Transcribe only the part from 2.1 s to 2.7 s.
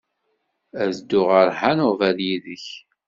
yid-k.